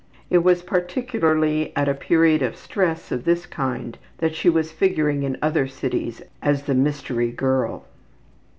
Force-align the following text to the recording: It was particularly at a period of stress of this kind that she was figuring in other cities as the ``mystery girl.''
It 0.31 0.39
was 0.39 0.63
particularly 0.63 1.71
at 1.75 1.87
a 1.87 1.93
period 1.93 2.41
of 2.41 2.55
stress 2.57 3.11
of 3.11 3.23
this 3.23 3.45
kind 3.45 3.99
that 4.17 4.33
she 4.33 4.49
was 4.49 4.71
figuring 4.71 5.21
in 5.21 5.37
other 5.43 5.67
cities 5.67 6.23
as 6.41 6.63
the 6.63 6.73
``mystery 6.73 7.35
girl.'' 7.35 7.85